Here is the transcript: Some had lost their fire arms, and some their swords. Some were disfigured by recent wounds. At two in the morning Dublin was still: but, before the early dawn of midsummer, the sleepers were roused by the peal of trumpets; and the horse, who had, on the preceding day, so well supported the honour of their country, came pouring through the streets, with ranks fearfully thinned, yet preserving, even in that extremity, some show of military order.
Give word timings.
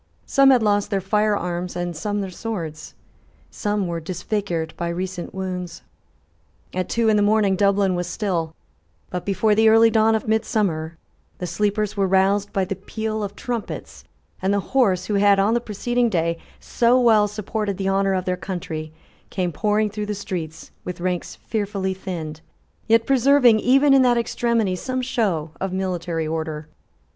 Some 0.25 0.49
had 0.49 0.63
lost 0.63 0.89
their 0.89 0.99
fire 0.99 1.37
arms, 1.37 1.75
and 1.75 1.95
some 1.95 2.21
their 2.21 2.31
swords. 2.31 2.95
Some 3.51 3.85
were 3.85 3.99
disfigured 3.99 4.73
by 4.75 4.89
recent 4.89 5.31
wounds. 5.31 5.83
At 6.73 6.89
two 6.89 7.07
in 7.07 7.17
the 7.17 7.21
morning 7.21 7.55
Dublin 7.55 7.93
was 7.93 8.07
still: 8.07 8.55
but, 9.11 9.27
before 9.27 9.53
the 9.53 9.69
early 9.69 9.91
dawn 9.91 10.15
of 10.15 10.27
midsummer, 10.27 10.97
the 11.37 11.45
sleepers 11.45 11.95
were 11.95 12.07
roused 12.07 12.51
by 12.51 12.65
the 12.65 12.75
peal 12.75 13.21
of 13.23 13.35
trumpets; 13.35 14.03
and 14.41 14.51
the 14.51 14.59
horse, 14.73 15.05
who 15.05 15.13
had, 15.21 15.37
on 15.37 15.53
the 15.53 15.61
preceding 15.61 16.09
day, 16.09 16.39
so 16.59 16.99
well 16.99 17.27
supported 17.27 17.77
the 17.77 17.87
honour 17.89 18.15
of 18.15 18.25
their 18.25 18.35
country, 18.35 18.91
came 19.29 19.51
pouring 19.51 19.91
through 19.91 20.07
the 20.07 20.15
streets, 20.15 20.71
with 20.83 20.99
ranks 20.99 21.35
fearfully 21.35 21.93
thinned, 21.93 22.41
yet 22.87 23.05
preserving, 23.05 23.59
even 23.59 23.93
in 23.93 24.01
that 24.01 24.17
extremity, 24.17 24.75
some 24.75 25.03
show 25.03 25.51
of 25.61 25.71
military 25.71 26.25
order. 26.27 26.67